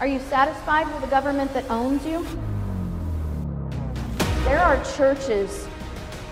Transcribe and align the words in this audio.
Are 0.00 0.06
you 0.06 0.20
satisfied 0.20 0.86
with 0.94 1.02
a 1.02 1.08
government 1.08 1.52
that 1.54 1.68
owns 1.68 2.06
you? 2.06 2.24
There 4.44 4.60
are 4.60 4.80
churches 4.96 5.66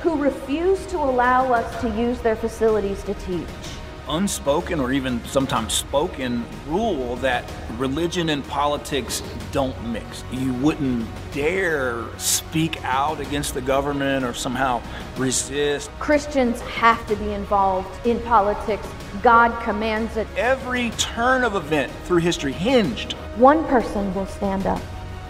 who 0.03 0.15
refuse 0.15 0.87
to 0.87 0.99
allow 0.99 1.53
us 1.53 1.81
to 1.81 1.91
use 1.91 2.21
their 2.21 2.37
facilities 2.37 3.03
to 3.03 3.15
teach 3.15 3.76
unspoken 4.09 4.81
or 4.81 4.93
even 4.93 5.25
sometimes 5.25 5.73
spoken 5.73 6.45
rule 6.69 7.17
that 7.17 7.51
religion 7.79 8.29
and 8.31 8.47
politics 8.49 9.23
don't 9.53 9.81
mix. 9.87 10.25
You 10.33 10.53
wouldn't 10.55 11.07
dare 11.33 12.05
speak 12.19 12.83
out 12.85 13.21
against 13.21 13.55
the 13.55 13.61
government 13.61 14.25
or 14.25 14.35
somehow 14.35 14.83
resist. 15.17 15.91
Christians 15.99 16.61
have 16.63 17.07
to 17.09 17.17
be 17.17 17.33
involved 17.33 18.07
in 18.07 18.21
politics. 18.21 18.87
God 19.23 19.59
commands 19.63 20.17
it. 20.17 20.27
Every 20.37 20.91
turn 20.91 21.45
of 21.45 21.55
event 21.55 21.93
through 22.05 22.19
history 22.19 22.53
hinged. 22.53 23.13
One 23.37 23.65
person 23.65 24.15
will 24.15 24.27
stand 24.27 24.67
up 24.67 24.81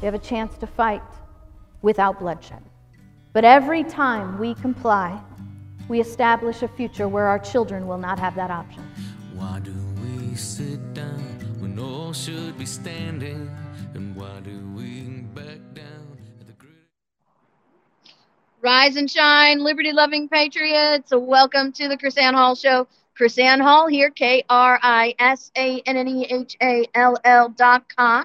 We 0.00 0.06
have 0.06 0.14
a 0.14 0.18
chance 0.18 0.56
to 0.56 0.66
fight 0.66 1.02
without 1.82 2.20
bloodshed. 2.20 2.62
But 3.34 3.44
every 3.44 3.84
time 3.84 4.38
we 4.38 4.54
comply, 4.54 5.20
we 5.88 6.00
establish 6.00 6.62
a 6.62 6.68
future 6.68 7.06
where 7.06 7.26
our 7.26 7.38
children 7.38 7.86
will 7.86 7.98
not 7.98 8.18
have 8.18 8.34
that 8.36 8.50
option. 8.50 8.82
Why 9.34 9.60
do 9.60 9.74
we 10.02 10.34
sit 10.36 10.94
down 10.94 11.18
when 11.58 11.78
all 11.78 12.14
should 12.14 12.56
be 12.56 12.64
standing? 12.64 13.50
And 13.92 14.16
why 14.16 14.40
do 14.40 14.58
we 14.74 15.02
back 15.34 15.60
down 15.74 16.16
at 16.40 16.46
the 16.46 16.54
Rise 18.62 18.96
and 18.96 19.10
shine, 19.10 19.62
liberty 19.62 19.92
loving 19.92 20.30
patriots. 20.30 21.12
Welcome 21.14 21.72
to 21.72 21.88
the 21.88 21.96
KrisAnne 21.98 22.34
Hall 22.34 22.54
Show. 22.54 22.88
KrisAnne 23.18 23.60
Hall 23.60 23.86
here, 23.86 24.08
K 24.08 24.44
R 24.48 24.80
I 24.82 25.14
S 25.18 25.52
A 25.56 25.80
N 25.84 25.98
N 25.98 26.08
E 26.08 26.24
H 26.24 26.56
A 26.62 26.86
L 26.94 27.18
L 27.22 27.50
dot 27.50 27.94
com 27.94 28.24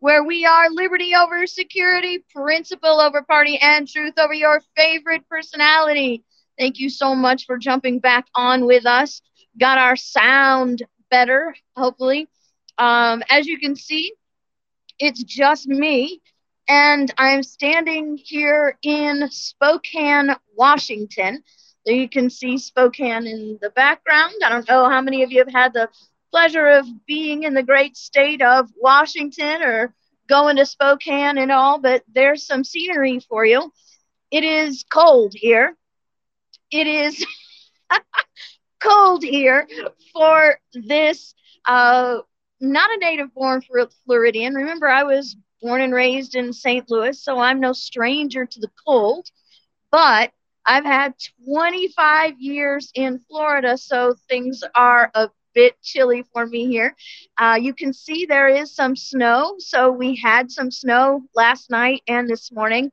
where 0.00 0.24
we 0.24 0.44
are 0.46 0.70
liberty 0.70 1.14
over 1.14 1.46
security, 1.46 2.24
principle 2.34 3.00
over 3.00 3.22
party, 3.22 3.58
and 3.60 3.86
truth 3.86 4.14
over 4.18 4.34
your 4.34 4.60
favorite 4.76 5.28
personality. 5.28 6.24
Thank 6.58 6.78
you 6.78 6.90
so 6.90 7.14
much 7.14 7.46
for 7.46 7.58
jumping 7.58 8.00
back 8.00 8.26
on 8.34 8.66
with 8.66 8.86
us. 8.86 9.22
Got 9.58 9.78
our 9.78 9.96
sound 9.96 10.82
better, 11.10 11.54
hopefully. 11.76 12.28
Um, 12.78 13.22
as 13.30 13.46
you 13.46 13.58
can 13.58 13.76
see, 13.76 14.12
it's 14.98 15.22
just 15.22 15.66
me, 15.66 16.20
and 16.68 17.12
I'm 17.18 17.42
standing 17.42 18.18
here 18.22 18.78
in 18.82 19.28
Spokane, 19.30 20.30
Washington. 20.54 21.42
There 21.84 21.94
you 21.94 22.08
can 22.08 22.30
see 22.30 22.58
Spokane 22.58 23.26
in 23.26 23.58
the 23.60 23.70
background. 23.70 24.34
I 24.44 24.48
don't 24.50 24.68
know 24.68 24.88
how 24.88 25.00
many 25.00 25.22
of 25.22 25.32
you 25.32 25.38
have 25.38 25.52
had 25.52 25.72
the 25.72 25.88
pleasure 26.30 26.68
of 26.68 26.86
being 27.06 27.42
in 27.42 27.54
the 27.54 27.62
great 27.62 27.96
state 27.96 28.42
of 28.42 28.70
Washington 28.76 29.62
or 29.62 29.94
going 30.28 30.56
to 30.56 30.66
Spokane 30.66 31.38
and 31.38 31.50
all, 31.50 31.78
but 31.78 32.02
there's 32.12 32.46
some 32.46 32.64
scenery 32.64 33.20
for 33.20 33.44
you. 33.44 33.72
It 34.30 34.44
is 34.44 34.84
cold 34.92 35.34
here. 35.34 35.76
It 36.70 36.86
is 36.86 37.24
cold 38.80 39.22
here 39.22 39.66
for 40.12 40.58
this 40.72 41.34
uh, 41.66 42.18
not 42.60 42.90
a 42.90 42.98
native 42.98 43.34
born 43.34 43.62
Floridian. 44.04 44.54
Remember, 44.54 44.88
I 44.88 45.02
was 45.02 45.36
born 45.62 45.80
and 45.80 45.92
raised 45.92 46.34
in 46.34 46.52
St. 46.52 46.90
Louis, 46.90 47.22
so 47.22 47.38
I'm 47.38 47.60
no 47.60 47.72
stranger 47.72 48.46
to 48.46 48.60
the 48.60 48.70
cold, 48.86 49.26
but 49.90 50.30
I've 50.66 50.84
had 50.84 51.14
25 51.44 52.40
years 52.40 52.92
in 52.94 53.20
Florida, 53.28 53.76
so 53.76 54.14
things 54.28 54.62
are 54.74 55.10
a 55.14 55.30
bit 55.54 55.80
chilly 55.82 56.24
for 56.32 56.46
me 56.46 56.66
here. 56.66 56.94
Uh, 57.38 57.58
you 57.60 57.74
can 57.74 57.92
see 57.92 58.26
there 58.26 58.48
is 58.48 58.74
some 58.74 58.96
snow. 58.96 59.56
So 59.58 59.90
we 59.90 60.16
had 60.16 60.50
some 60.50 60.70
snow 60.70 61.22
last 61.34 61.70
night 61.70 62.02
and 62.06 62.28
this 62.28 62.52
morning. 62.52 62.90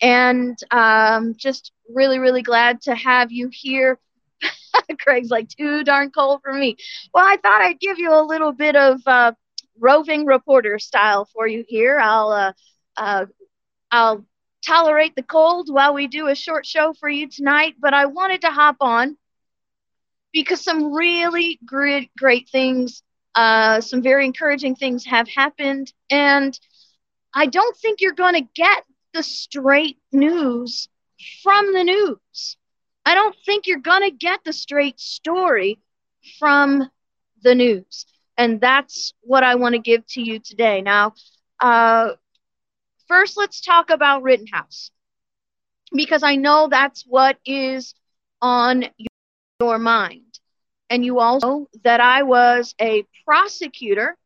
And 0.00 0.56
um, 0.70 1.34
just 1.36 1.72
really, 1.92 2.18
really 2.18 2.42
glad 2.42 2.80
to 2.82 2.94
have 2.94 3.32
you 3.32 3.48
here. 3.52 3.98
Craig's 5.00 5.30
like, 5.30 5.48
too 5.48 5.82
darn 5.82 6.10
cold 6.10 6.40
for 6.42 6.52
me. 6.52 6.76
Well, 7.12 7.24
I 7.24 7.36
thought 7.36 7.62
I'd 7.62 7.80
give 7.80 7.98
you 7.98 8.12
a 8.12 8.22
little 8.22 8.52
bit 8.52 8.76
of 8.76 9.00
uh, 9.06 9.32
roving 9.78 10.24
reporter 10.24 10.78
style 10.78 11.28
for 11.32 11.46
you 11.46 11.64
here. 11.66 11.98
I'll, 11.98 12.30
uh, 12.30 12.52
uh 12.96 13.26
I'll 13.90 14.24
tolerate 14.64 15.14
the 15.16 15.22
cold 15.22 15.72
while 15.72 15.94
we 15.94 16.06
do 16.06 16.28
a 16.28 16.34
short 16.34 16.66
show 16.66 16.92
for 16.92 17.08
you 17.08 17.28
tonight, 17.28 17.74
but 17.80 17.94
I 17.94 18.06
wanted 18.06 18.42
to 18.42 18.50
hop 18.50 18.76
on 18.80 19.16
because 20.38 20.62
some 20.62 20.94
really 20.94 21.58
great, 21.66 22.14
great 22.16 22.48
things, 22.48 23.02
uh, 23.34 23.80
some 23.80 24.00
very 24.00 24.24
encouraging 24.24 24.76
things 24.76 25.04
have 25.04 25.28
happened. 25.28 25.92
And 26.10 26.56
I 27.34 27.46
don't 27.46 27.76
think 27.76 28.00
you're 28.00 28.12
going 28.12 28.34
to 28.34 28.48
get 28.54 28.84
the 29.14 29.24
straight 29.24 29.98
news 30.12 30.88
from 31.42 31.72
the 31.72 31.82
news. 31.82 32.56
I 33.04 33.16
don't 33.16 33.34
think 33.44 33.66
you're 33.66 33.80
going 33.80 34.08
to 34.08 34.16
get 34.16 34.38
the 34.44 34.52
straight 34.52 35.00
story 35.00 35.80
from 36.38 36.88
the 37.42 37.56
news. 37.56 38.06
And 38.36 38.60
that's 38.60 39.14
what 39.22 39.42
I 39.42 39.56
want 39.56 39.74
to 39.74 39.80
give 39.80 40.06
to 40.10 40.22
you 40.22 40.38
today. 40.38 40.82
Now, 40.82 41.14
uh, 41.58 42.10
first, 43.08 43.36
let's 43.36 43.60
talk 43.60 43.90
about 43.90 44.22
Rittenhouse, 44.22 44.92
because 45.92 46.22
I 46.22 46.36
know 46.36 46.68
that's 46.70 47.02
what 47.08 47.38
is 47.44 47.96
on 48.40 48.84
your 49.60 49.80
mind. 49.80 50.27
And 50.90 51.04
you 51.04 51.20
also 51.20 51.46
know 51.46 51.68
that 51.84 52.00
I 52.00 52.22
was 52.22 52.74
a 52.80 53.04
prosecutor 53.24 54.16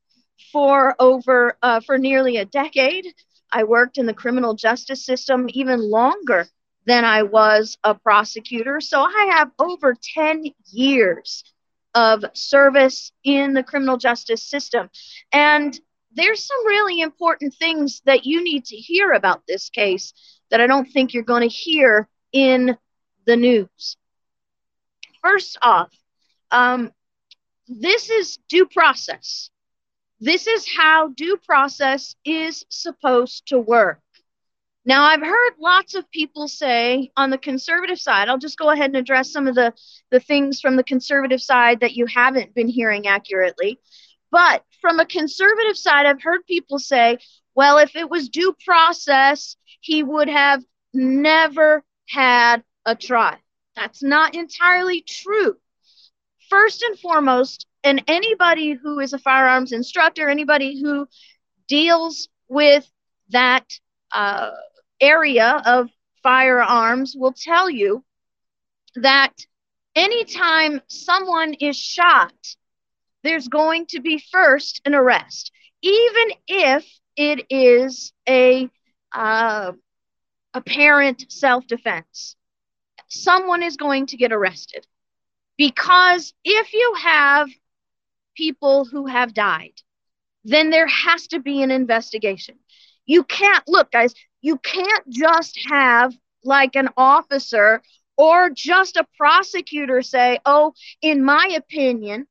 for 0.52 0.94
over 0.98 1.56
uh, 1.62 1.80
for 1.80 1.98
nearly 1.98 2.36
a 2.36 2.44
decade. 2.44 3.06
I 3.50 3.64
worked 3.64 3.98
in 3.98 4.06
the 4.06 4.14
criminal 4.14 4.54
justice 4.54 5.04
system 5.04 5.46
even 5.50 5.80
longer 5.80 6.46
than 6.86 7.04
I 7.04 7.22
was 7.22 7.78
a 7.84 7.94
prosecutor. 7.94 8.80
So 8.80 9.00
I 9.02 9.32
have 9.36 9.50
over 9.58 9.94
10 10.14 10.46
years 10.70 11.44
of 11.94 12.24
service 12.32 13.12
in 13.24 13.52
the 13.52 13.62
criminal 13.62 13.96
justice 13.96 14.42
system. 14.42 14.88
And 15.32 15.78
there's 16.14 16.44
some 16.44 16.66
really 16.66 17.00
important 17.00 17.54
things 17.54 18.02
that 18.04 18.24
you 18.24 18.42
need 18.42 18.64
to 18.66 18.76
hear 18.76 19.12
about 19.12 19.42
this 19.46 19.70
case 19.70 20.12
that 20.50 20.60
I 20.60 20.66
don't 20.66 20.90
think 20.90 21.12
you're 21.12 21.22
going 21.22 21.48
to 21.48 21.54
hear 21.54 22.08
in 22.32 22.76
the 23.26 23.36
news. 23.36 23.96
First 25.22 25.58
off, 25.62 25.90
um, 26.52 26.92
this 27.66 28.10
is 28.10 28.38
due 28.48 28.66
process. 28.66 29.50
This 30.20 30.46
is 30.46 30.68
how 30.76 31.08
due 31.08 31.36
process 31.38 32.14
is 32.24 32.64
supposed 32.68 33.48
to 33.48 33.58
work. 33.58 34.00
Now, 34.84 35.04
I've 35.04 35.22
heard 35.22 35.52
lots 35.60 35.94
of 35.94 36.10
people 36.10 36.48
say 36.48 37.10
on 37.16 37.30
the 37.30 37.38
conservative 37.38 38.00
side, 38.00 38.28
I'll 38.28 38.38
just 38.38 38.58
go 38.58 38.70
ahead 38.70 38.86
and 38.86 38.96
address 38.96 39.32
some 39.32 39.46
of 39.46 39.54
the, 39.54 39.72
the 40.10 40.20
things 40.20 40.60
from 40.60 40.76
the 40.76 40.84
conservative 40.84 41.40
side 41.40 41.80
that 41.80 41.92
you 41.94 42.06
haven't 42.06 42.54
been 42.54 42.68
hearing 42.68 43.06
accurately. 43.06 43.80
But 44.30 44.64
from 44.80 44.98
a 44.98 45.06
conservative 45.06 45.76
side, 45.76 46.06
I've 46.06 46.22
heard 46.22 46.46
people 46.46 46.78
say, 46.78 47.18
well, 47.54 47.78
if 47.78 47.94
it 47.94 48.10
was 48.10 48.28
due 48.28 48.56
process, 48.64 49.56
he 49.80 50.02
would 50.02 50.28
have 50.28 50.64
never 50.92 51.84
had 52.08 52.64
a 52.84 52.96
trial. 52.96 53.38
That's 53.76 54.02
not 54.02 54.34
entirely 54.34 55.02
true. 55.02 55.56
First 56.52 56.82
and 56.82 56.98
foremost, 56.98 57.66
and 57.82 58.04
anybody 58.06 58.74
who 58.74 59.00
is 59.00 59.14
a 59.14 59.18
firearms 59.18 59.72
instructor, 59.72 60.28
anybody 60.28 60.78
who 60.82 61.08
deals 61.66 62.28
with 62.46 62.86
that 63.30 63.64
uh, 64.14 64.50
area 65.00 65.62
of 65.64 65.88
firearms 66.22 67.14
will 67.16 67.32
tell 67.32 67.70
you 67.70 68.04
that 68.96 69.32
anytime 69.96 70.82
someone 70.88 71.54
is 71.54 71.78
shot, 71.78 72.34
there's 73.22 73.48
going 73.48 73.86
to 73.86 74.02
be 74.02 74.22
first 74.30 74.82
an 74.84 74.94
arrest, 74.94 75.52
even 75.80 76.36
if 76.48 76.86
it 77.16 77.46
is 77.48 78.12
a 78.28 78.68
uh, 79.14 79.72
apparent 80.52 81.32
self 81.32 81.66
defense. 81.66 82.36
Someone 83.08 83.62
is 83.62 83.78
going 83.78 84.04
to 84.08 84.18
get 84.18 84.34
arrested 84.34 84.86
because 85.56 86.32
if 86.44 86.72
you 86.72 86.94
have 87.00 87.48
people 88.36 88.84
who 88.84 89.06
have 89.06 89.34
died, 89.34 89.74
then 90.44 90.70
there 90.70 90.86
has 90.86 91.28
to 91.28 91.40
be 91.40 91.62
an 91.62 91.70
investigation. 91.70 92.56
You 93.06 93.24
can't, 93.24 93.62
look, 93.68 93.90
guys, 93.90 94.14
you 94.40 94.58
can't 94.58 95.08
just 95.08 95.58
have 95.68 96.14
like 96.44 96.74
an 96.76 96.88
officer 96.96 97.82
or 98.16 98.50
just 98.50 98.96
a 98.96 99.06
prosecutor 99.16 100.02
say, 100.02 100.38
oh, 100.44 100.74
in 101.00 101.24
my 101.24 101.54
opinion, 101.56 102.26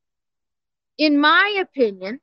in 0.98 1.20
my 1.20 1.58
opinion, 1.60 2.20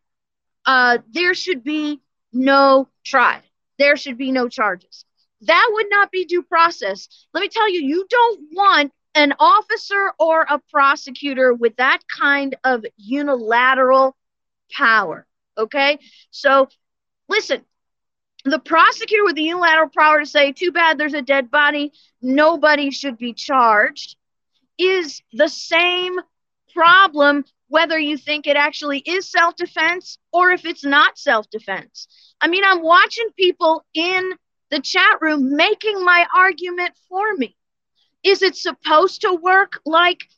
uh, 0.67 0.99
there 1.11 1.35
should 1.35 1.65
be 1.65 2.01
no 2.33 2.89
trial. 3.05 3.43
There 3.79 3.97
should 3.97 4.19
be 4.19 4.33
no 4.33 4.49
charges. 4.49 5.05
That 5.43 5.71
would 5.73 5.87
not 5.89 6.11
be 6.11 6.25
due 6.25 6.43
process. 6.43 7.09
Let 7.33 7.41
me 7.41 7.49
tell 7.49 7.71
you, 7.73 7.81
you 7.81 8.06
don't 8.09 8.41
want 8.53 8.93
an 9.19 9.35
officer 9.41 10.12
or 10.20 10.47
a 10.49 10.61
prosecutor 10.70 11.53
with 11.53 11.75
that 11.76 11.99
kind 12.06 12.55
of 12.62 12.85
unilateral 12.97 14.17
power. 14.70 15.26
Okay. 15.59 15.99
So 16.31 16.69
listen, 17.29 17.65
the 18.44 18.61
prosecutor 18.61 19.25
with 19.25 19.35
the 19.35 19.43
unilateral 19.43 19.91
power 19.91 20.20
to 20.20 20.26
say, 20.26 20.53
too 20.53 20.70
bad 20.70 20.99
there's 20.99 21.15
a 21.15 21.23
dead 21.23 21.50
body, 21.50 21.93
nobody 22.23 22.93
should 22.93 23.19
be 23.19 23.32
charged, 23.32 24.15
is 24.79 25.20
the 25.32 25.49
same 25.49 26.20
problem 26.73 27.44
whether 27.67 27.99
you 27.99 28.17
think 28.17 28.47
it 28.47 28.56
actually 28.56 29.00
is 29.00 29.29
self 29.29 29.56
defense 29.56 30.17
or 30.32 30.53
if 30.53 30.65
it's 30.65 30.85
not 30.85 31.19
self 31.19 31.50
defense. 31.50 32.06
I 32.41 32.47
mean, 32.47 32.62
I'm 32.65 32.85
watching 32.85 33.31
people 33.37 33.85
in 33.94 34.31
the 34.70 34.79
chat 34.79 35.20
room 35.20 35.56
making 35.56 36.05
my 36.05 36.25
argument 36.37 36.94
for 37.09 37.35
me. 37.35 37.57
Is 38.23 38.43
it 38.43 38.56
supposed 38.56 39.23
to 39.23 39.35
work 39.35 39.81
like 39.85 40.29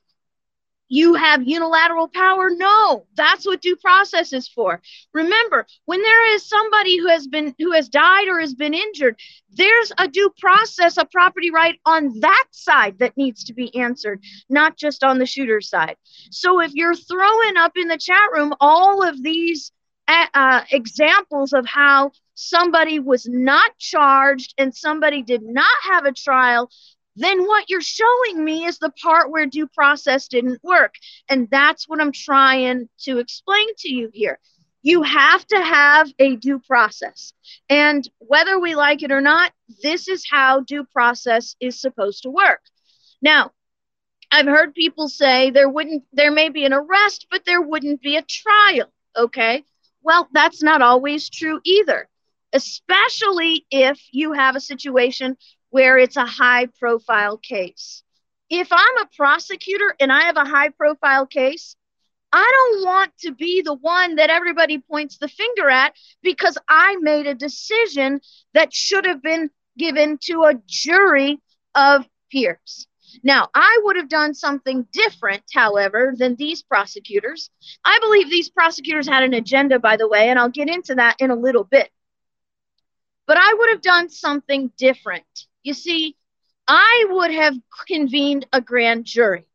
you 0.90 1.14
have 1.14 1.46
unilateral 1.46 2.08
power? 2.08 2.50
No, 2.50 3.06
that's 3.14 3.46
what 3.46 3.62
due 3.62 3.76
process 3.76 4.32
is 4.32 4.48
for. 4.48 4.82
Remember, 5.14 5.66
when 5.86 6.02
there 6.02 6.34
is 6.34 6.46
somebody 6.46 6.98
who 6.98 7.06
has 7.06 7.26
been 7.28 7.54
who 7.58 7.72
has 7.72 7.88
died 7.88 8.28
or 8.28 8.40
has 8.40 8.54
been 8.54 8.74
injured, 8.74 9.18
there's 9.50 9.92
a 9.98 10.08
due 10.08 10.30
process, 10.38 10.96
a 10.96 11.04
property 11.04 11.50
right 11.50 11.78
on 11.86 12.18
that 12.20 12.46
side 12.50 12.98
that 12.98 13.16
needs 13.16 13.44
to 13.44 13.54
be 13.54 13.74
answered, 13.76 14.20
not 14.48 14.76
just 14.76 15.04
on 15.04 15.18
the 15.18 15.26
shooter's 15.26 15.68
side. 15.68 15.96
So 16.30 16.60
if 16.60 16.72
you're 16.74 16.96
throwing 16.96 17.56
up 17.56 17.72
in 17.76 17.88
the 17.88 17.96
chat 17.96 18.30
room 18.32 18.52
all 18.60 19.06
of 19.06 19.22
these 19.22 19.72
uh, 20.08 20.26
uh 20.34 20.64
examples 20.72 21.52
of 21.52 21.66
how 21.66 22.10
somebody 22.34 22.98
was 22.98 23.28
not 23.28 23.76
charged 23.78 24.54
and 24.58 24.74
somebody 24.74 25.22
did 25.22 25.42
not 25.42 25.66
have 25.90 26.04
a 26.04 26.12
trial 26.12 26.68
then 27.16 27.44
what 27.44 27.68
you're 27.68 27.80
showing 27.80 28.44
me 28.44 28.64
is 28.64 28.78
the 28.78 28.92
part 29.02 29.30
where 29.30 29.46
due 29.46 29.66
process 29.66 30.28
didn't 30.28 30.62
work. 30.62 30.94
And 31.28 31.48
that's 31.50 31.88
what 31.88 32.00
I'm 32.00 32.12
trying 32.12 32.88
to 33.00 33.18
explain 33.18 33.66
to 33.78 33.92
you 33.92 34.10
here. 34.12 34.38
You 34.82 35.02
have 35.02 35.46
to 35.48 35.60
have 35.60 36.10
a 36.18 36.36
due 36.36 36.58
process. 36.60 37.32
And 37.68 38.08
whether 38.18 38.58
we 38.58 38.74
like 38.74 39.02
it 39.02 39.12
or 39.12 39.20
not, 39.20 39.52
this 39.82 40.08
is 40.08 40.24
how 40.30 40.60
due 40.60 40.84
process 40.84 41.56
is 41.60 41.80
supposed 41.80 42.22
to 42.22 42.30
work. 42.30 42.60
Now, 43.20 43.52
I've 44.32 44.46
heard 44.46 44.74
people 44.74 45.08
say 45.08 45.50
there 45.50 45.68
wouldn't 45.68 46.04
there 46.12 46.30
may 46.30 46.48
be 46.48 46.64
an 46.64 46.72
arrest, 46.72 47.26
but 47.30 47.44
there 47.44 47.60
wouldn't 47.60 48.00
be 48.00 48.16
a 48.16 48.22
trial. 48.22 48.90
Okay. 49.16 49.64
Well, 50.02 50.28
that's 50.32 50.62
not 50.62 50.80
always 50.80 51.28
true 51.28 51.60
either, 51.64 52.08
especially 52.52 53.66
if 53.70 54.00
you 54.12 54.32
have 54.32 54.56
a 54.56 54.60
situation 54.60 55.36
where 55.70 55.98
it's 55.98 56.16
a 56.16 56.26
high 56.26 56.66
profile 56.66 57.38
case. 57.38 58.02
If 58.48 58.68
I'm 58.70 58.96
a 58.98 59.08
prosecutor 59.16 59.94
and 60.00 60.12
I 60.12 60.22
have 60.22 60.36
a 60.36 60.44
high 60.44 60.70
profile 60.70 61.26
case, 61.26 61.76
I 62.32 62.48
don't 62.52 62.86
want 62.86 63.12
to 63.20 63.32
be 63.32 63.62
the 63.62 63.74
one 63.74 64.16
that 64.16 64.30
everybody 64.30 64.78
points 64.78 65.18
the 65.18 65.28
finger 65.28 65.68
at 65.68 65.94
because 66.22 66.56
I 66.68 66.96
made 67.00 67.26
a 67.26 67.34
decision 67.34 68.20
that 68.54 68.72
should 68.72 69.04
have 69.06 69.22
been 69.22 69.50
given 69.78 70.18
to 70.22 70.44
a 70.44 70.60
jury 70.66 71.40
of 71.74 72.06
peers. 72.30 72.86
Now, 73.24 73.48
I 73.54 73.80
would 73.82 73.96
have 73.96 74.08
done 74.08 74.34
something 74.34 74.86
different, 74.92 75.42
however, 75.52 76.14
than 76.16 76.36
these 76.36 76.62
prosecutors. 76.62 77.50
I 77.84 77.98
believe 78.00 78.30
these 78.30 78.50
prosecutors 78.50 79.08
had 79.08 79.24
an 79.24 79.34
agenda, 79.34 79.80
by 79.80 79.96
the 79.96 80.08
way, 80.08 80.28
and 80.28 80.38
I'll 80.38 80.48
get 80.48 80.68
into 80.68 80.94
that 80.96 81.16
in 81.18 81.30
a 81.30 81.36
little 81.36 81.64
bit. 81.64 81.90
But 83.26 83.38
I 83.38 83.54
would 83.54 83.70
have 83.70 83.82
done 83.82 84.08
something 84.08 84.70
different. 84.76 85.46
You 85.62 85.74
see, 85.74 86.16
I 86.66 87.06
would 87.10 87.32
have 87.32 87.54
convened 87.86 88.46
a 88.52 88.60
grand 88.60 89.04
jury. 89.04 89.46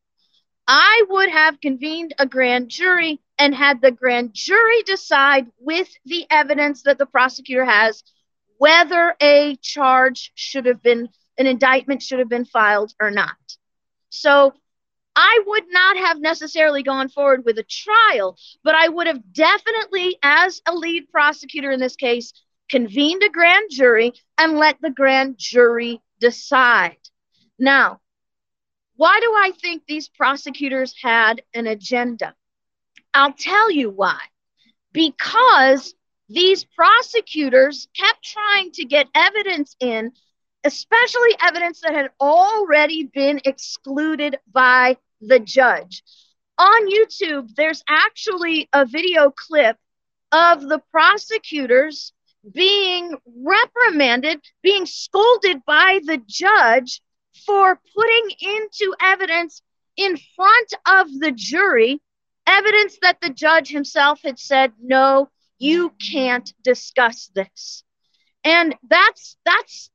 I 0.68 1.04
would 1.10 1.30
have 1.30 1.62
convened 1.62 2.14
a 2.18 2.26
grand 2.26 2.70
jury 2.70 3.22
and 3.38 3.54
had 3.54 3.82
the 3.82 3.92
grand 3.92 4.34
jury 4.34 4.84
decide 4.84 5.48
with 5.60 5.90
the 6.06 6.26
evidence 6.30 6.84
that 6.84 6.98
the 6.98 7.06
prosecutor 7.06 7.66
has 7.66 8.04
whether 8.58 9.16
a 9.22 9.58
charge 9.58 10.32
should 10.36 10.66
have 10.66 10.82
been, 10.82 11.10
an 11.38 11.46
indictment 11.46 12.02
should 12.02 12.20
have 12.20 12.30
been 12.30 12.46
filed 12.46 12.94
or 13.00 13.12
not. 13.12 13.36
So 14.10 14.54
I 15.16 15.44
would 15.46 15.66
not 15.70 15.98
have 15.98 16.20
necessarily 16.20 16.84
gone 16.84 17.10
forward 17.10 17.46
with 17.46 17.58
a 17.58 17.64
trial, 17.64 18.38
but 18.64 18.76
I 18.76 18.88
would 18.88 19.08
have 19.08 19.34
definitely, 19.34 20.18
as 20.24 20.62
a 20.66 20.74
lead 20.74 21.10
prosecutor 21.12 21.72
in 21.72 21.80
this 21.80 21.96
case, 21.96 22.34
convened 22.70 23.24
a 23.24 23.30
grand 23.30 23.70
jury 23.70 24.14
and 24.38 24.58
let 24.58 24.80
the 24.82 24.90
grand 24.90 25.36
jury 25.38 26.02
decide. 26.20 26.98
Now, 27.60 28.02
why 28.98 29.20
do 29.22 29.34
I 29.34 29.52
think 29.62 29.84
these 29.86 30.08
prosecutors 30.08 30.96
had 31.02 31.42
an 31.54 31.68
agenda? 31.68 32.34
I'll 33.14 33.34
tell 33.34 33.70
you 33.70 33.90
why. 33.90 34.20
Because 34.94 35.94
these 36.30 36.64
prosecutors 36.64 37.88
kept 37.96 38.24
trying 38.24 38.72
to 38.72 38.86
get 38.86 39.08
evidence 39.14 39.76
in, 39.80 40.12
especially 40.64 41.36
evidence 41.42 41.82
that 41.82 41.94
had 41.94 42.12
already 42.20 43.04
been 43.14 43.42
excluded 43.46 44.40
by 44.52 44.98
the 45.22 45.40
judge. 45.40 46.04
On 46.58 46.90
YouTube, 46.90 47.54
there's 47.56 47.84
actually 47.88 48.70
a 48.74 48.86
video 48.86 49.30
clip 49.30 49.78
of 50.32 50.62
the 50.62 50.80
prosecutors 50.92 52.14
being 52.54 53.16
reprimanded, 53.44 54.42
being 54.62 54.86
scolded 54.86 55.64
by 55.66 56.00
the 56.06 56.22
judge 56.28 57.02
for 57.46 57.80
putting 57.96 58.32
into 58.42 58.96
evidence 59.02 59.62
in 59.98 60.18
front 60.36 60.74
of 60.88 61.08
the 61.20 61.32
jury 61.32 62.02
evidence 62.48 62.98
that 63.02 63.20
the 63.22 63.30
judge 63.30 63.70
himself 63.70 64.22
had 64.24 64.40
said, 64.40 64.72
no, 64.80 65.30
you 65.58 65.92
can't 66.12 66.54
discuss 66.64 67.32
this. 67.34 67.84
And 68.44 68.76
that's, 68.88 69.38
that's, 69.46 69.90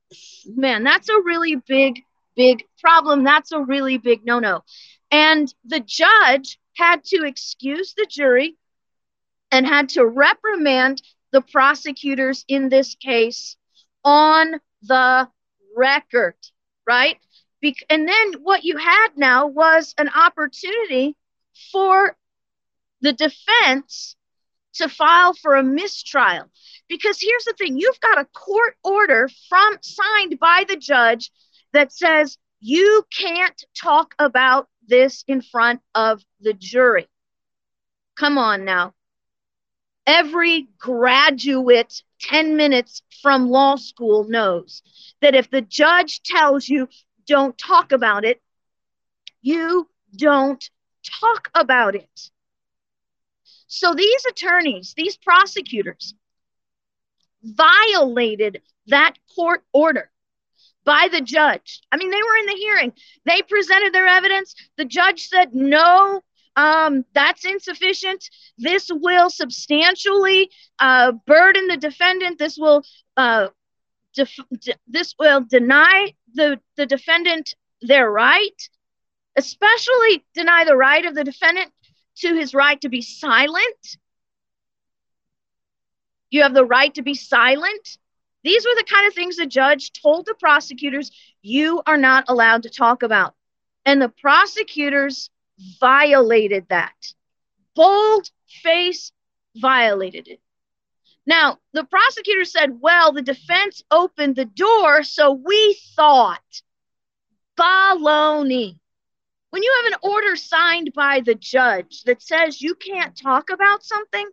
man, 0.44 0.82
that's 0.82 1.08
a 1.08 1.20
really 1.20 1.56
big, 1.56 2.02
big 2.36 2.64
problem. 2.80 3.22
That's 3.22 3.52
a 3.52 3.60
really 3.60 3.98
big 3.98 4.24
no 4.24 4.40
no. 4.40 4.62
And 5.10 5.52
the 5.64 5.80
judge 5.80 6.58
had 6.76 7.04
to 7.04 7.24
excuse 7.24 7.94
the 7.94 8.06
jury 8.08 8.56
and 9.52 9.66
had 9.66 9.90
to 9.90 10.04
reprimand 10.04 11.02
the 11.32 11.40
prosecutors 11.40 12.44
in 12.48 12.68
this 12.68 12.94
case 12.94 13.56
on 14.04 14.60
the 14.82 15.28
record, 15.76 16.34
right? 16.86 17.18
Be- 17.60 17.76
and 17.88 18.08
then 18.08 18.34
what 18.42 18.64
you 18.64 18.76
had 18.76 19.08
now 19.16 19.46
was 19.46 19.94
an 19.98 20.08
opportunity 20.08 21.16
for 21.72 22.16
the 23.00 23.12
defense 23.12 24.16
to 24.74 24.88
file 24.88 25.34
for 25.34 25.56
a 25.56 25.62
mistrial. 25.62 26.50
Because 26.88 27.20
here's 27.20 27.44
the 27.44 27.54
thing 27.58 27.78
you've 27.78 28.00
got 28.00 28.18
a 28.18 28.24
court 28.26 28.76
order 28.82 29.28
from 29.48 29.76
signed 29.82 30.38
by 30.40 30.64
the 30.68 30.76
judge 30.76 31.30
that 31.72 31.92
says 31.92 32.38
you 32.60 33.04
can't 33.16 33.64
talk 33.80 34.14
about 34.18 34.68
this 34.86 35.24
in 35.28 35.40
front 35.40 35.80
of 35.94 36.22
the 36.40 36.52
jury. 36.52 37.08
Come 38.16 38.38
on 38.38 38.64
now 38.64 38.94
every 40.10 40.68
graduate 40.78 42.02
10 42.20 42.56
minutes 42.56 43.02
from 43.22 43.48
law 43.48 43.76
school 43.76 44.24
knows 44.24 44.82
that 45.20 45.36
if 45.36 45.48
the 45.50 45.60
judge 45.60 46.20
tells 46.22 46.68
you 46.68 46.88
don't 47.26 47.56
talk 47.56 47.92
about 47.92 48.24
it, 48.24 48.42
you 49.40 49.88
don't 50.16 50.68
talk 51.20 51.48
about 51.54 51.94
it. 51.94 52.30
So 53.68 53.94
these 53.94 54.24
attorneys, 54.26 54.94
these 54.96 55.16
prosecutors, 55.16 56.12
violated 57.44 58.62
that 58.88 59.14
court 59.36 59.62
order 59.72 60.10
by 60.84 61.08
the 61.12 61.20
judge. 61.20 61.82
I 61.92 61.96
mean, 61.96 62.10
they 62.10 62.16
were 62.16 62.36
in 62.36 62.46
the 62.46 62.54
hearing, 62.54 62.92
they 63.26 63.42
presented 63.42 63.92
their 63.92 64.08
evidence. 64.08 64.56
The 64.76 64.84
judge 64.84 65.28
said, 65.28 65.54
no, 65.54 66.22
um, 66.56 67.04
that's 67.14 67.44
insufficient. 67.44 68.28
This 68.58 68.90
will 68.92 69.30
substantially 69.30 70.50
uh, 70.78 71.12
burden 71.26 71.68
the 71.68 71.76
defendant. 71.76 72.38
This 72.38 72.58
will 72.58 72.82
uh, 73.16 73.48
this 74.86 75.14
will 75.18 75.40
deny 75.42 76.14
the 76.34 76.60
the 76.76 76.86
defendant 76.86 77.54
their 77.80 78.10
right, 78.10 78.68
especially 79.36 80.24
deny 80.34 80.64
the 80.64 80.76
right 80.76 81.04
of 81.04 81.14
the 81.14 81.24
defendant 81.24 81.72
to 82.16 82.34
his 82.34 82.54
right 82.54 82.80
to 82.80 82.88
be 82.88 83.00
silent. 83.00 83.96
You 86.30 86.42
have 86.42 86.54
the 86.54 86.64
right 86.64 86.92
to 86.94 87.02
be 87.02 87.14
silent. 87.14 87.98
These 88.42 88.64
were 88.64 88.74
the 88.74 88.86
kind 88.90 89.06
of 89.06 89.14
things 89.14 89.36
the 89.36 89.46
judge 89.46 89.92
told 89.92 90.26
the 90.26 90.34
prosecutors 90.34 91.10
you 91.42 91.82
are 91.86 91.96
not 91.96 92.24
allowed 92.28 92.62
to 92.62 92.70
talk 92.70 93.02
about. 93.02 93.34
And 93.84 94.00
the 94.00 94.08
prosecutors 94.08 95.30
violated 95.80 96.66
that. 96.68 96.94
Bold 97.74 98.30
face 98.62 99.12
violated 99.56 100.28
it. 100.28 100.40
Now, 101.26 101.58
the 101.72 101.84
prosecutor 101.84 102.44
said, 102.44 102.80
well, 102.80 103.12
the 103.12 103.22
defense 103.22 103.82
opened 103.90 104.36
the 104.36 104.46
door, 104.46 105.02
so 105.02 105.32
we 105.32 105.78
thought. 105.94 106.62
Baloney. 107.56 108.78
When 109.50 109.62
you 109.62 109.82
have 109.82 109.92
an 109.92 109.98
order 110.02 110.36
signed 110.36 110.92
by 110.94 111.20
the 111.20 111.34
judge 111.34 112.02
that 112.04 112.22
says 112.22 112.62
you 112.62 112.74
can't 112.74 113.16
talk 113.16 113.50
about 113.50 113.84
something, 113.84 114.28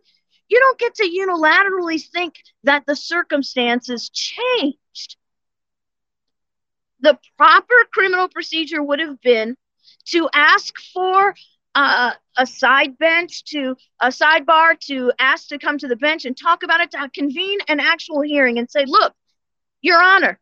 you 0.48 0.58
don't 0.60 0.78
get 0.78 0.94
to 0.96 1.08
unilaterally 1.08 2.02
think 2.02 2.36
that 2.64 2.86
the 2.86 2.96
circumstances 2.96 4.08
changed. 4.08 5.16
The 7.00 7.18
proper 7.36 7.74
criminal 7.92 8.28
procedure 8.28 8.82
would 8.82 9.00
have 9.00 9.20
been 9.20 9.56
to 10.06 10.28
ask 10.34 10.74
for 10.92 11.34
uh, 11.74 12.12
a 12.36 12.46
side 12.46 12.98
bench 12.98 13.44
to 13.44 13.76
a 14.00 14.08
sidebar 14.08 14.78
to 14.80 15.12
ask 15.18 15.48
to 15.48 15.58
come 15.58 15.78
to 15.78 15.88
the 15.88 15.96
bench 15.96 16.24
and 16.24 16.36
talk 16.36 16.62
about 16.62 16.80
it 16.80 16.90
to 16.90 17.10
convene 17.14 17.58
an 17.68 17.78
actual 17.80 18.22
hearing 18.22 18.58
and 18.58 18.70
say 18.70 18.84
look 18.86 19.14
your 19.82 20.02
honor 20.02 20.40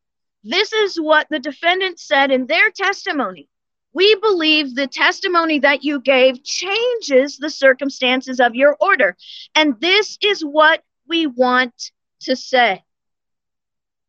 this 0.48 0.72
is 0.72 1.00
what 1.00 1.26
the 1.28 1.40
defendant 1.40 1.98
said 1.98 2.30
in 2.30 2.46
their 2.46 2.70
testimony. 2.70 3.48
We 3.92 4.14
believe 4.14 4.76
the 4.76 4.86
testimony 4.86 5.58
that 5.58 5.82
you 5.82 6.00
gave 6.00 6.44
changes 6.44 7.36
the 7.36 7.50
circumstances 7.50 8.38
of 8.38 8.54
your 8.54 8.76
order 8.80 9.16
and 9.56 9.80
this 9.80 10.18
is 10.22 10.42
what 10.42 10.84
we 11.08 11.26
want 11.26 11.90
to 12.20 12.36
say. 12.36 12.84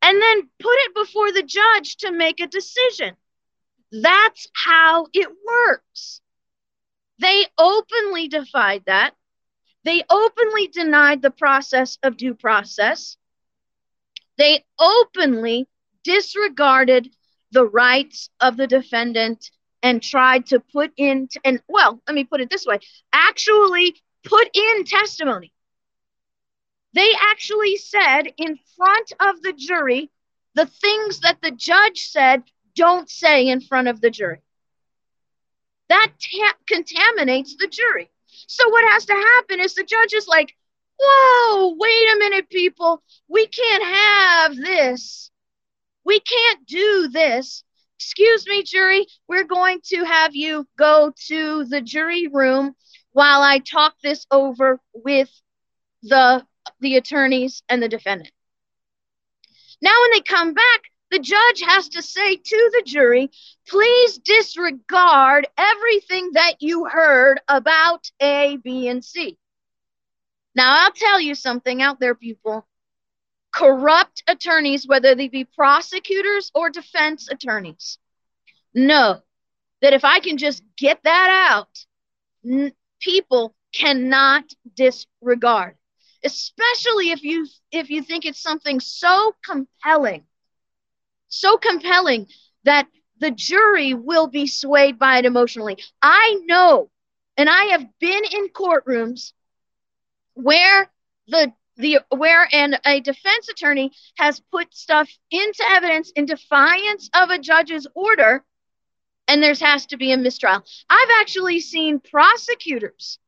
And 0.04 0.22
then 0.22 0.42
put 0.60 0.76
it 0.86 0.94
before 0.94 1.32
the 1.32 1.42
judge 1.42 1.98
to 1.98 2.12
make 2.12 2.40
a 2.40 2.46
decision 2.46 3.16
that's 3.92 4.48
how 4.54 5.08
it 5.14 5.28
works. 5.46 6.22
They 7.20 7.48
openly 7.58 8.28
defied 8.28 8.84
that. 8.86 9.16
They 9.84 10.04
openly 10.10 10.68
denied 10.68 11.22
the 11.22 11.32
process 11.32 11.98
of 12.04 12.18
due 12.18 12.34
process. 12.34 13.18
They 14.38 14.66
openly 14.80 15.68
disregarded 16.04 17.10
the 17.52 17.66
rights 17.66 18.30
of 18.40 18.58
the 18.58 18.68
defendant 18.68 19.50
and 19.82 20.04
tried 20.04 20.48
to 20.48 20.60
put 20.60 20.92
in, 20.98 21.28
t- 21.28 21.40
and 21.46 21.62
well, 21.68 22.02
let 22.08 22.14
me 22.16 22.24
put 22.24 22.42
it 22.42 22.50
this 22.50 22.66
way 22.66 22.80
actually 23.14 23.96
put 24.24 24.50
in 24.54 24.84
testimony. 24.84 25.52
They 26.94 27.12
actually 27.32 27.78
said 27.78 28.24
in 28.38 28.60
front 28.76 29.14
of 29.20 29.42
the 29.42 29.54
jury 29.54 30.12
the 30.56 30.66
things 30.66 31.20
that 31.22 31.42
the 31.42 31.52
judge 31.52 32.08
said 32.08 32.44
don't 32.78 33.10
say 33.10 33.48
in 33.48 33.60
front 33.60 33.88
of 33.88 34.00
the 34.00 34.10
jury. 34.10 34.42
That 35.90 36.12
ta- 36.20 36.58
contaminates 36.68 37.56
the 37.58 37.68
jury. 37.68 38.10
So, 38.48 38.70
what 38.70 38.90
has 38.92 39.06
to 39.06 39.14
happen 39.14 39.60
is 39.60 39.74
the 39.74 39.84
judge 39.84 40.14
is 40.14 40.28
like, 40.28 40.56
whoa, 41.02 41.76
wait 41.78 42.14
a 42.14 42.20
minute, 42.20 42.50
people. 42.50 43.02
We 43.28 43.48
can't 43.48 43.84
have 43.84 44.56
this. 44.56 45.32
We 46.06 46.20
can't 46.20 46.66
do 46.68 47.10
this. 47.10 47.64
Excuse 47.98 48.46
me, 48.48 48.64
jury. 48.64 49.08
We're 49.28 49.44
going 49.44 49.80
to 49.86 50.04
have 50.06 50.36
you 50.36 50.68
go 50.78 51.12
to 51.28 51.66
the 51.66 51.82
jury 51.82 52.28
room 52.28 52.76
while 53.12 53.42
I 53.42 53.60
talk 53.60 53.96
this 54.04 54.26
over 54.32 54.80
with 54.94 55.30
the 56.04 56.46
the 56.80 56.98
attorneys 56.98 57.64
and 57.70 57.82
the 57.82 57.90
defendant. 57.90 58.32
Now, 59.82 59.94
when 60.02 60.12
they 60.12 60.22
come 60.22 60.54
back, 60.54 60.82
the 61.12 61.20
judge 61.20 61.62
has 61.62 61.90
to 61.90 62.02
say 62.02 62.36
to 62.36 62.72
the 62.74 62.84
jury, 62.86 63.30
please 63.68 64.18
disregard 64.18 65.48
everything 65.58 66.32
that 66.34 66.56
you 66.62 66.86
heard 66.86 67.40
about 67.48 68.10
A, 68.22 68.58
B, 68.58 68.88
and 68.88 69.04
C. 69.04 69.38
Now, 70.56 70.84
I'll 70.84 70.92
tell 70.92 71.20
you 71.20 71.36
something 71.36 71.82
out 71.82 72.00
there, 72.00 72.16
people. 72.16 72.68
Corrupt 73.54 74.24
attorneys, 74.28 74.88
whether 74.88 75.16
they 75.16 75.30
be 75.30 75.46
prosecutors 75.46 76.52
or 76.54 76.70
defense 76.70 77.30
attorneys, 77.30 77.98
know 78.74 79.22
that 79.82 79.94
if 79.94 80.04
I 80.04 80.20
can 80.20 80.38
just 80.38 80.64
get 80.78 81.02
that 81.04 81.50
out, 81.52 81.86
n- 82.46 82.74
people 83.00 83.56
cannot 83.74 84.44
disregard 84.76 85.76
especially 86.24 87.12
if 87.12 87.24
you 87.24 87.48
if 87.72 87.90
you 87.90 88.02
think 88.02 88.26
it's 88.26 88.42
something 88.42 88.80
so 88.80 89.34
compelling 89.44 90.24
so 91.40 91.58
compelling 91.58 92.28
that 92.64 92.88
the 93.20 93.32
jury 93.32 93.94
will 93.94 94.28
be 94.28 94.48
swayed 94.48 95.00
by 95.00 95.18
it 95.18 95.26
emotionally. 95.26 95.78
I 96.02 96.40
know, 96.46 96.90
and 97.36 97.50
I 97.50 97.66
have 97.66 97.86
been 98.00 98.24
in 98.32 98.50
courtrooms 98.50 99.34
where 100.34 100.90
the 101.28 101.54
the 101.78 102.00
where 102.10 102.48
an 102.52 102.78
a 102.86 103.00
defense 103.02 103.50
attorney 103.50 103.92
has 104.18 104.42
put 104.52 104.74
stuff 104.74 105.10
into 105.32 105.64
evidence 105.70 106.12
in 106.12 106.26
defiance 106.26 107.10
of 107.14 107.30
a 107.30 107.38
judge's 107.40 107.88
order 107.94 108.44
and 109.28 109.44
there's 109.44 109.60
has 109.60 109.86
to 109.88 109.98
be 109.98 110.12
a 110.12 110.18
mistrial. 110.18 110.64
I've 110.90 111.10
actually 111.20 111.60
seen 111.60 112.00
prosecutors 112.00 113.20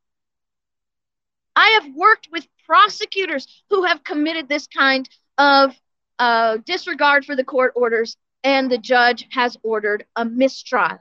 I 1.56 1.78
have 1.80 1.94
worked 1.94 2.28
with 2.30 2.46
prosecutors 2.66 3.46
who 3.70 3.84
have 3.84 4.04
committed 4.04 4.48
this 4.48 4.66
kind 4.66 5.08
of 5.38 5.74
uh, 6.20 6.58
disregard 6.66 7.24
for 7.24 7.34
the 7.34 7.42
court 7.42 7.72
orders, 7.74 8.16
and 8.44 8.70
the 8.70 8.78
judge 8.78 9.26
has 9.30 9.56
ordered 9.62 10.04
a 10.14 10.24
mistrial. 10.24 10.98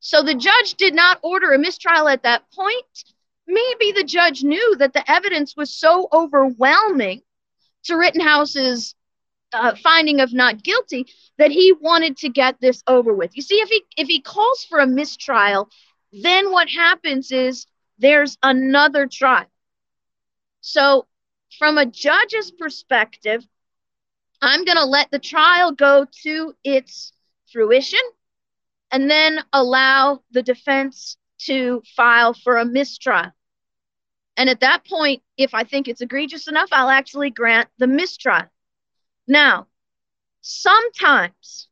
So 0.00 0.22
the 0.22 0.34
judge 0.34 0.74
did 0.74 0.94
not 0.94 1.20
order 1.22 1.52
a 1.52 1.58
mistrial 1.58 2.08
at 2.08 2.24
that 2.24 2.50
point. 2.50 3.04
Maybe 3.46 3.92
the 3.92 4.04
judge 4.04 4.42
knew 4.42 4.76
that 4.76 4.94
the 4.94 5.08
evidence 5.08 5.56
was 5.56 5.72
so 5.72 6.08
overwhelming 6.12 7.22
to 7.84 7.96
Rittenhouse's 7.96 8.96
uh, 9.52 9.76
finding 9.76 10.20
of 10.20 10.32
not 10.32 10.62
guilty 10.62 11.06
that 11.38 11.50
he 11.52 11.72
wanted 11.80 12.16
to 12.18 12.28
get 12.28 12.60
this 12.60 12.82
over 12.88 13.14
with. 13.14 13.36
You 13.36 13.42
see, 13.42 13.56
if 13.56 13.68
he 13.68 13.84
if 13.96 14.08
he 14.08 14.20
calls 14.20 14.64
for 14.64 14.80
a 14.80 14.86
mistrial, 14.86 15.68
then 16.12 16.50
what 16.50 16.68
happens 16.68 17.30
is 17.30 17.66
there's 17.98 18.38
another 18.42 19.06
trial. 19.06 19.46
So, 20.62 21.06
from 21.58 21.78
a 21.78 21.86
judge's 21.86 22.50
perspective, 22.50 23.46
I'm 24.42 24.64
going 24.64 24.76
to 24.76 24.84
let 24.84 25.10
the 25.10 25.18
trial 25.18 25.72
go 25.72 26.06
to 26.22 26.54
its 26.64 27.12
fruition 27.52 28.00
and 28.90 29.10
then 29.10 29.40
allow 29.52 30.22
the 30.30 30.42
defense 30.42 31.16
to 31.40 31.82
file 31.96 32.34
for 32.34 32.58
a 32.58 32.64
mistrial. 32.64 33.32
And 34.36 34.48
at 34.48 34.60
that 34.60 34.86
point, 34.86 35.22
if 35.36 35.54
I 35.54 35.64
think 35.64 35.88
it's 35.88 36.00
egregious 36.00 36.48
enough, 36.48 36.68
I'll 36.72 36.88
actually 36.88 37.30
grant 37.30 37.68
the 37.78 37.86
mistrial. 37.86 38.46
Now, 39.26 39.66
sometimes, 40.40 41.68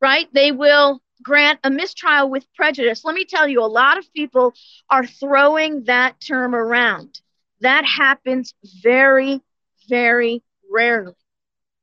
right, 0.00 0.28
they 0.32 0.52
will 0.52 1.02
grant 1.22 1.58
a 1.64 1.70
mistrial 1.70 2.30
with 2.30 2.46
prejudice. 2.54 3.04
Let 3.04 3.14
me 3.14 3.24
tell 3.24 3.48
you, 3.48 3.62
a 3.62 3.66
lot 3.66 3.98
of 3.98 4.12
people 4.12 4.54
are 4.88 5.06
throwing 5.06 5.84
that 5.84 6.20
term 6.20 6.54
around. 6.54 7.20
That 7.60 7.84
happens 7.84 8.54
very, 8.82 9.42
very 9.88 10.42
rarely. 10.70 11.14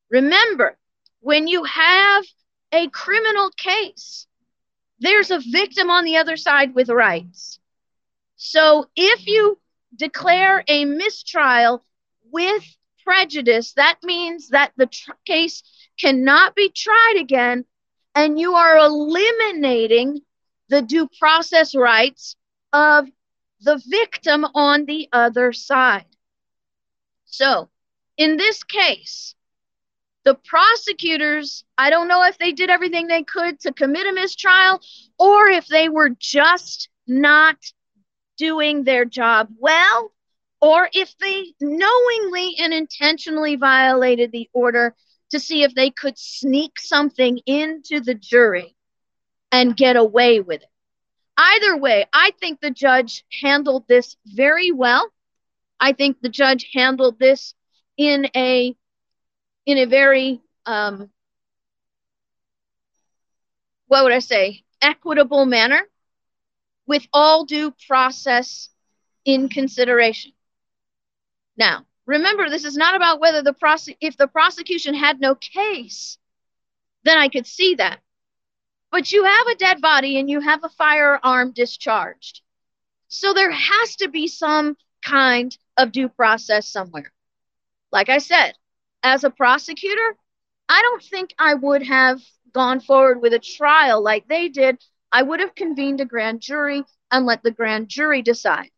Remember, 0.10 0.78
when 1.20 1.48
you 1.48 1.64
have 1.64 2.26
a 2.72 2.90
criminal 2.90 3.50
case, 3.52 4.28
there's 5.00 5.32
a 5.32 5.40
victim 5.40 5.90
on 5.90 6.06
the 6.06 6.18
other 6.18 6.38
side 6.38 6.76
with 6.76 6.90
rights. 6.90 7.60
So 8.38 8.88
if 8.96 9.28
you 9.28 9.60
declare 9.96 10.64
a 10.68 10.86
mistrial 10.86 11.84
with 12.32 12.64
prejudice, 13.04 13.74
that 13.74 13.98
means 14.04 14.50
that 14.50 14.72
the 14.78 14.88
tr- 14.88 15.12
case 15.26 15.64
cannot 15.98 16.56
be 16.56 16.70
tried 16.70 17.16
again, 17.18 17.66
and 18.14 18.40
you 18.40 18.56
are 18.56 18.78
eliminating 18.78 20.22
the 20.70 20.82
due 20.82 21.08
process 21.20 21.76
rights 21.76 22.36
of 22.74 23.08
the 23.62 23.82
victim 23.88 24.46
on 24.54 24.86
the 24.86 25.08
other 25.12 25.54
side. 25.54 26.06
So, 27.26 27.70
in 28.18 28.38
this 28.38 28.64
case, 28.64 29.36
the 30.26 30.36
prosecutors, 30.36 31.64
I 31.78 31.90
don't 31.92 32.08
know 32.08 32.24
if 32.24 32.38
they 32.38 32.52
did 32.52 32.70
everything 32.70 33.08
they 33.08 33.24
could 33.24 33.60
to 33.62 33.72
commit 33.72 34.08
a 34.08 34.14
mistrial 34.14 34.82
or 35.20 35.48
if 35.48 35.68
they 35.68 35.88
were 35.88 36.10
just 36.10 36.90
not 37.08 37.58
doing 38.38 38.84
their 38.84 39.06
job 39.06 39.50
well, 39.58 40.12
or 40.60 40.90
if 40.94 41.16
they 41.20 41.54
knowingly 41.62 42.56
and 42.60 42.74
intentionally 42.74 43.56
violated 43.56 44.32
the 44.32 44.50
order 44.52 44.96
to 45.30 45.40
see 45.40 45.64
if 45.64 45.76
they 45.76 45.92
could 45.92 46.18
sneak 46.18 46.80
something 46.80 47.40
into 47.46 48.00
the 48.00 48.16
jury 48.16 48.76
and 49.52 49.78
get 49.78 49.96
away 49.96 50.40
with 50.40 50.62
it. 50.62 50.70
Either 51.38 51.78
way, 51.78 52.06
I 52.14 52.32
think 52.40 52.62
the 52.62 52.72
judge 52.72 53.24
handled 53.42 53.88
this 53.88 54.16
very 54.26 54.72
well. 54.72 55.10
I 55.80 55.94
think 55.94 56.18
the 56.20 56.30
judge 56.30 56.70
handled 56.74 57.20
this 57.20 57.54
in 57.98 58.28
a 58.36 58.76
in 59.66 59.78
a 59.78 59.86
very 59.86 60.42
um, 60.66 61.10
what 63.88 64.04
would 64.04 64.14
I 64.14 64.20
say 64.20 64.64
equitable 64.82 65.46
manner 65.46 65.82
with 66.86 67.08
all 67.14 67.46
due 67.46 67.74
process 67.88 68.70
in 69.26 69.50
consideration. 69.50 70.32
Now, 71.58 71.86
remember, 72.06 72.50
this 72.50 72.66
is 72.66 72.78
not 72.78 72.96
about 72.96 73.20
whether 73.20 73.42
the 73.42 73.54
prose- 73.54 73.90
if 74.00 74.18
the 74.18 74.28
prosecution 74.28 74.94
had 74.94 75.20
no 75.20 75.36
case, 75.36 76.18
then 77.04 77.18
I 77.18 77.30
could 77.30 77.48
see 77.48 77.76
that. 77.76 78.02
But 78.92 79.12
you 79.12 79.24
have 79.24 79.48
a 79.48 79.56
dead 79.56 79.82
body 79.82 80.20
and 80.20 80.30
you 80.30 80.40
have 80.40 80.64
a 80.64 80.70
firearm 80.70 81.52
discharged. 81.52 82.42
So 83.08 83.34
there 83.34 83.52
has 83.52 83.96
to 83.98 84.10
be 84.10 84.28
some 84.28 84.78
kind 85.02 85.58
of 85.78 85.92
due 85.92 86.10
process 86.10 86.68
somewhere. 86.68 87.12
Like 87.92 88.10
I 88.10 88.20
said, 88.20 88.54
as 89.06 89.24
a 89.24 89.30
prosecutor, 89.30 90.18
I 90.68 90.82
don't 90.82 91.04
think 91.04 91.34
I 91.40 91.54
would 91.54 91.84
have 91.84 92.22
gone 92.54 92.80
forward 92.80 93.22
with 93.22 93.34
a 93.34 93.40
trial 93.40 94.02
like 94.02 94.28
they 94.28 94.50
did 94.50 94.84
I 95.12 95.22
would 95.22 95.40
have 95.40 95.56
convened 95.56 96.02
a 96.02 96.06
grand 96.06 96.42
jury 96.42 96.84
and 97.10 97.26
let 97.26 97.42
the 97.42 97.52
grand 97.52 97.88
jury 97.88 98.22
decide. 98.22 98.70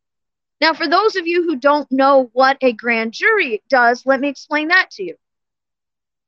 Now, 0.61 0.73
for 0.73 0.87
those 0.87 1.15
of 1.15 1.25
you 1.25 1.41
who 1.43 1.55
don't 1.55 1.91
know 1.91 2.29
what 2.33 2.57
a 2.61 2.73
grand 2.73 3.13
jury 3.13 3.63
does, 3.69 4.05
let 4.05 4.19
me 4.19 4.27
explain 4.27 4.67
that 4.67 4.91
to 4.91 5.03
you. 5.03 5.15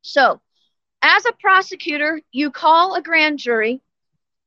So, 0.01 0.41
as 1.03 1.25
a 1.27 1.33
prosecutor, 1.33 2.21
you 2.31 2.49
call 2.49 2.95
a 2.95 3.03
grand 3.03 3.37
jury 3.37 3.81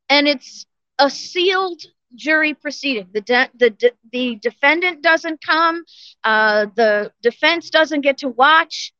and 0.09 0.27
it's 0.27 0.67
a 0.99 1.09
sealed 1.09 1.83
jury 2.17 2.55
proceeding. 2.55 3.09
The, 3.13 3.21
de- 3.21 3.51
the, 3.55 3.71
de- 3.71 3.93
the 4.13 4.37
defendant 4.37 5.01
doesn't 5.01 5.45
come, 5.45 5.85
uh, 6.25 6.67
the 6.75 7.13
defense 7.23 7.71
doesn't 7.71 8.01
get 8.01 8.19
to 8.19 8.29
watch. 8.29 8.93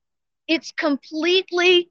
It's 0.53 0.73
completely 0.73 1.91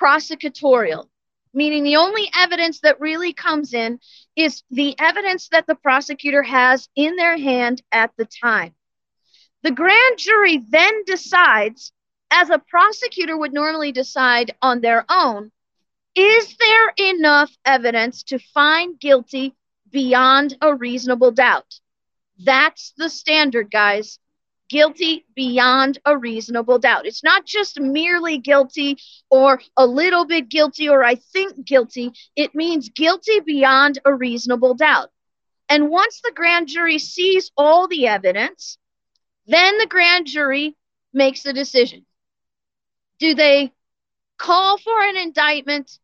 prosecutorial 0.00 1.06
meaning 1.54 1.82
the 1.82 1.96
only 1.96 2.30
evidence 2.36 2.80
that 2.80 3.00
really 3.00 3.32
comes 3.32 3.74
in 3.74 4.00
is 4.36 4.62
the 4.70 4.94
evidence 4.98 5.48
that 5.48 5.66
the 5.66 5.74
prosecutor 5.74 6.42
has 6.42 6.88
in 6.96 7.16
their 7.16 7.36
hand 7.36 7.82
at 7.92 8.10
the 8.16 8.24
time. 8.24 8.74
The 9.62 9.70
grand 9.70 10.18
jury 10.18 10.58
then 10.70 11.04
decides, 11.04 11.92
as 12.30 12.50
a 12.50 12.58
prosecutor 12.58 13.36
would 13.36 13.52
normally 13.52 13.92
decide 13.92 14.54
on 14.62 14.80
their 14.80 15.04
own, 15.08 15.52
is 16.14 16.56
there 16.56 16.92
enough 16.96 17.56
evidence 17.64 18.22
to 18.24 18.38
find 18.38 18.98
guilty 18.98 19.54
beyond 19.90 20.56
a 20.60 20.74
reasonable 20.74 21.30
doubt? 21.30 21.80
That's 22.38 22.92
the 22.96 23.08
standard, 23.08 23.70
guys 23.70 24.18
guilty 24.72 25.26
beyond 25.34 25.98
a 26.06 26.16
reasonable 26.16 26.78
doubt. 26.78 27.04
It's 27.04 27.22
not 27.22 27.44
just 27.44 27.78
merely 27.78 28.38
guilty 28.38 28.96
or 29.28 29.60
a 29.76 29.86
little 29.86 30.24
bit 30.24 30.48
guilty 30.48 30.88
or 30.88 31.04
I 31.04 31.16
think 31.16 31.66
guilty. 31.66 32.14
It 32.36 32.54
means 32.54 32.88
guilty 32.88 33.40
beyond 33.40 33.98
a 34.06 34.14
reasonable 34.14 34.72
doubt. 34.72 35.10
And 35.68 35.90
once 35.90 36.22
the 36.22 36.32
grand 36.34 36.68
jury 36.68 36.98
sees 36.98 37.52
all 37.54 37.86
the 37.86 38.06
evidence, 38.06 38.78
then 39.46 39.76
the 39.76 39.86
grand 39.86 40.26
jury 40.26 40.74
makes 41.12 41.44
a 41.44 41.52
decision. 41.52 42.06
Do 43.18 43.34
they 43.34 43.72
call 44.38 44.78
for 44.78 45.02
an 45.02 45.18
indictment 45.18 45.98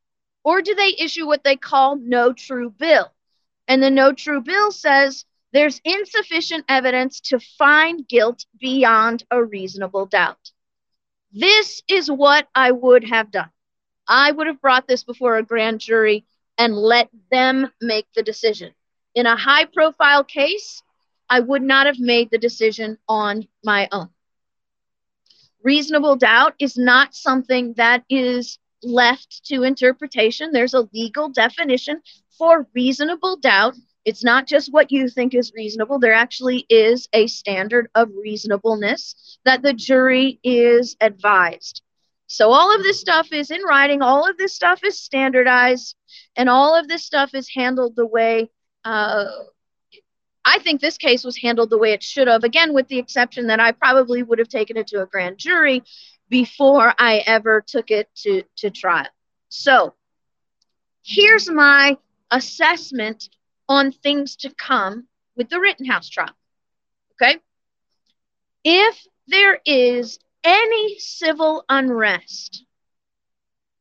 or 0.45 0.61
do 0.61 0.75
they 0.75 0.95
issue 0.99 1.27
what 1.27 1.43
they 1.43 1.57
call 1.57 1.97
no 1.97 2.35
true 2.35 2.69
bill? 2.69 3.15
And 3.67 3.83
the 3.83 3.91
no 3.91 4.13
true 4.13 4.43
bill 4.43 4.73
says 4.73 5.25
there's 5.53 5.81
insufficient 5.85 6.65
evidence 6.69 7.21
to 7.21 7.41
find 7.41 8.07
guilt 8.07 8.45
beyond 8.59 9.25
a 9.31 9.43
reasonable 9.43 10.07
doubt. 10.07 10.53
This 11.33 11.83
is 11.89 12.11
what 12.11 12.49
I 12.55 12.71
would 12.71 13.05
have 13.05 13.31
done. 13.31 13.51
I 14.07 14.33
would 14.33 14.47
have 14.47 14.61
brought 14.61 14.87
this 14.87 15.05
before 15.05 15.37
a 15.37 15.43
grand 15.43 15.81
jury 15.81 16.25
and 16.57 16.77
let 16.77 17.09
them 17.31 17.71
make 17.81 18.07
the 18.15 18.23
decision. 18.23 18.73
In 19.15 19.27
a 19.27 19.37
high 19.37 19.65
profile 19.67 20.25
case, 20.25 20.83
I 21.29 21.41
would 21.41 21.63
not 21.63 21.87
have 21.87 21.99
made 21.99 22.31
the 22.31 22.39
decision 22.39 22.99
on 23.09 23.47
my 23.63 23.89
own. 23.93 24.09
Reasonable 25.63 26.17
doubt 26.17 26.55
is 26.59 26.79
not 26.79 27.15
something 27.15 27.75
that 27.75 28.05
is 28.09 28.59
left 28.83 29.45
to 29.47 29.65
interpretation. 29.65 30.53
There's 30.53 30.75
a 30.75 30.89
legal 30.93 31.29
definition 31.29 32.01
for 32.39 32.67
reasonable 32.75 33.37
doubt 33.37 33.75
it's 34.09 34.25
not 34.25 34.47
just 34.47 34.73
what 34.73 34.91
you 34.91 35.09
think 35.11 35.35
is 35.35 35.53
reasonable. 35.55 35.99
There 35.99 36.15
actually 36.15 36.65
is 36.71 37.09
a 37.13 37.27
standard 37.27 37.91
of 37.95 38.09
reasonableness 38.17 39.39
that 39.45 39.61
the 39.61 39.75
jury 39.75 40.41
is 40.43 40.97
advised. 41.01 41.83
So, 42.27 42.51
all 42.51 42.75
of 42.75 42.83
this 42.83 42.99
stuff 42.99 43.33
is 43.33 43.51
in 43.51 43.63
writing, 43.63 44.01
all 44.01 44.29
of 44.29 44.39
this 44.39 44.55
stuff 44.55 44.81
is 44.83 44.99
standardized, 44.99 45.95
and 46.37 46.49
all 46.49 46.75
of 46.75 46.89
this 46.89 47.05
stuff 47.05 47.35
is 47.35 47.51
handled 47.55 47.97
the 47.97 48.07
way 48.07 48.51
uh, 48.85 49.27
I 50.43 50.59
think 50.61 50.81
this 50.81 50.97
case 50.97 51.25
was 51.25 51.37
handled 51.37 51.69
the 51.69 51.77
way 51.77 51.93
it 51.93 52.03
should 52.03 52.27
have. 52.27 52.43
Again, 52.43 52.73
with 52.73 52.89
the 52.89 52.99
exception 52.99 53.49
that 53.49 53.61
I 53.61 53.73
probably 53.73 54.23
would 54.23 54.39
have 54.39 54.49
taken 54.49 54.79
it 54.79 54.87
to 54.89 55.03
a 55.03 55.07
grand 55.07 55.37
jury 55.37 55.83
before 56.31 56.95
I 56.99 57.19
ever 57.27 57.63
took 57.67 57.91
it 57.91 58.09
to, 58.23 58.43
to 58.57 58.71
trial. 58.71 59.09
So, 59.51 59.93
here's 61.05 61.51
my 61.51 61.99
assessment 62.31 63.29
on 63.69 63.93
things 63.93 64.37
to 64.37 64.51
come 64.55 65.07
with 65.37 65.49
the 65.49 65.61
Rittenhouse 65.61 66.09
trial. 66.09 66.35
Okay? 67.15 67.39
If 68.65 69.07
there 69.27 69.61
is 69.65 70.19
any 70.45 70.99
civil 70.99 71.65
unrest, 71.69 72.65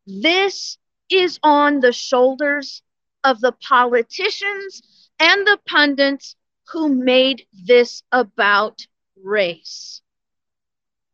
this 0.05 0.77
is 1.09 1.39
on 1.43 1.79
the 1.79 1.91
shoulders 1.91 2.81
of 3.23 3.39
the 3.41 3.51
politicians 3.51 5.09
and 5.19 5.45
the 5.45 5.59
pundits 5.67 6.35
who 6.69 6.89
made 6.89 7.45
this 7.53 8.03
about 8.11 8.85
race, 9.23 10.01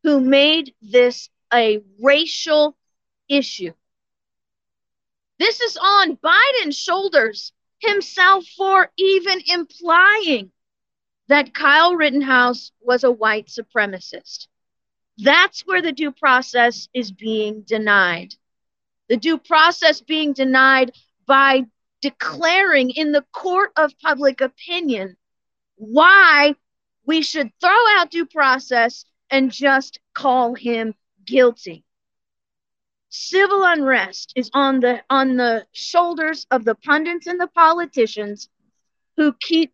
who 0.03 0.19
made 0.19 0.73
this 0.81 1.29
a 1.53 1.81
racial 1.99 2.75
issue. 3.29 3.73
This 5.39 5.62
is 5.62 5.77
on 5.77 6.17
Biden's 6.17 6.77
shoulders 6.77 7.51
himself 7.86 8.46
for 8.58 8.91
even 8.98 9.41
implying 9.48 10.52
that 11.28 11.54
Kyle 11.54 11.96
Rittenhouse 11.96 12.72
was 12.82 13.04
a 13.04 13.12
white 13.12 13.48
supremacist. 13.48 14.48
That's 15.17 15.62
where 15.62 15.82
the 15.82 15.91
due 15.91 16.12
process 16.12 16.89
is 16.93 17.12
being 17.12 17.62
denied. 17.62 18.36
The 19.10 19.17
due 19.17 19.38
process 19.38 20.02
being 20.02 20.34
denied 20.34 20.91
by 21.26 21.65
declaring 22.02 22.89
in 22.91 23.12
the 23.12 23.26
court 23.32 23.72
of 23.78 23.98
public 24.00 24.41
opinion 24.41 25.15
why 25.76 26.56
we 27.06 27.22
should 27.22 27.52
throw 27.62 27.86
out 27.98 28.12
due 28.12 28.26
process 28.26 29.06
and 29.30 29.52
just 29.52 30.00
call 30.13 30.56
him 30.56 30.93
guilty 31.26 31.86
civil 33.13 33.63
unrest 33.63 34.34
is 34.36 34.49
on 34.56 34.80
the 34.80 35.04
on 35.10 35.38
the 35.38 35.65
shoulders 35.71 36.47
of 36.49 36.65
the 36.65 36.73
pundits 36.73 37.28
and 37.28 37.39
the 37.39 37.47
politicians 37.47 38.49
who 39.17 39.34
keep 39.39 39.71